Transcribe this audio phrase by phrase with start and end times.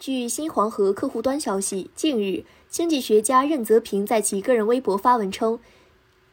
[0.00, 5.58] 据新黄河客户端消息，近日，经济学家任泽平在其个人微博发文称，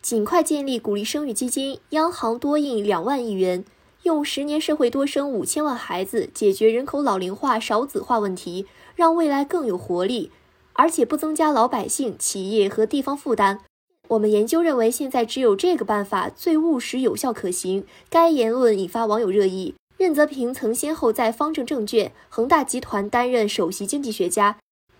[0.00, 3.64] 尽快建立鼓励生育基金，央行多印两万亿元，
[4.04, 10.30] 用十年社会多生五千万孩子，解决人口老龄化、少子化问题，让未来更有活力，
[10.74, 13.58] 而且不增加老百姓、企业和地方负担。
[14.06, 17.84] 我们研究认为，现在只有这个办法最务实、有效、可行。
[18.08, 19.74] 该言论引发网友热议。
[19.96, 24.58] 任泽平曾先后在方正证券、恒大集团担任首席经济学家，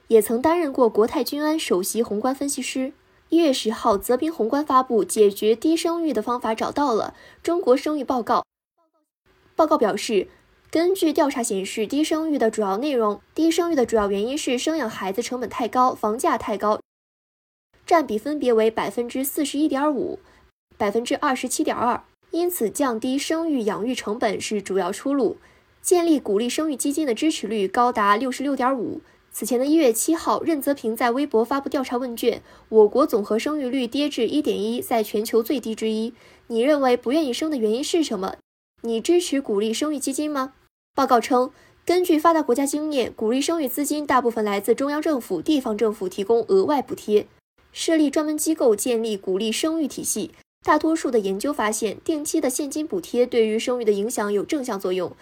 [0.08, 2.94] 也曾担任过国泰君安首席宏观分析师。
[3.28, 8.44] 一月十号，泽平宏观发布解决低生育的方法，找到了中国生育报告。
[9.54, 10.28] 报告表示，
[10.70, 16.80] 根据调查显示，低生育的主要内容，低生育的主要原因是生养孩子成本太高，房价太高，
[17.84, 20.20] 占比分别为百分之四十一点五、
[20.78, 22.02] 百分之二十七点二。
[22.36, 25.38] 因此，降低生育养育成本是主要出路。
[25.80, 29.00] 建立鼓励生育基金的支持率高达六十六点五。
[29.32, 36.12] 此前的一月七号，任泽平在微博发布调查问卷，我国总和生育率跌至一点一，在全球最低之一。
[36.48, 38.36] 你认为不愿意生的原因是什么？
[38.82, 40.52] 你支持鼓励生育基金吗？
[40.94, 41.50] 报告称，
[41.86, 47.26] 根据发达国家经验，鼓励生育资金大部分来自中央政府、地方政府提供额外补贴，
[47.72, 50.32] 设立专门机构建立鼓励生育体系。
[50.62, 55.14] 大多数的研究发现，定期的现金补贴对于生育的影响有正向作用。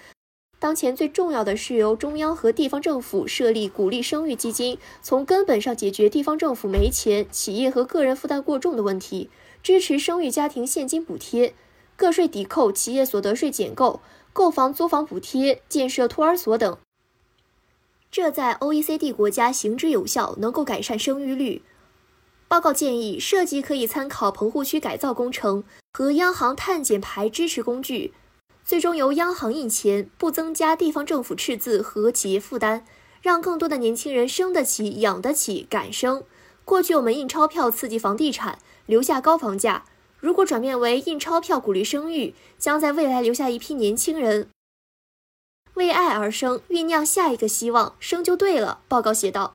[0.58, 9.28] 当前最重要的是由中央和地方政府设立鼓励生育基金，从根本上解决地方政府没钱、企业和个人负担过重的问题，
[9.62, 11.52] 支持生育家庭现金补贴、
[11.96, 14.00] 个税抵扣、企业所得税减购、
[14.32, 16.78] 购房租房补贴、建设托儿所等。
[18.10, 21.60] 这在 OECD 国家行之有效，能够改善生育率。
[22.54, 28.14] 报告建议，设计可以参考棚户区改造工程和央行碳减排支持工具，
[28.64, 32.84] 最终由央行印钱，不增加地方政府赤字和企业负担，
[33.20, 36.22] 让更多的年轻人生得起、养得起、敢生。
[36.64, 39.82] 过去我们印钞票刺激房地产，留下高房价，
[40.20, 44.48] 如果转变为印钞票鼓励生育，将在未来留下一批年轻人
[45.74, 48.78] 为爱而生，酝酿下一个希望，生就对了。
[48.86, 49.54] 报告写道。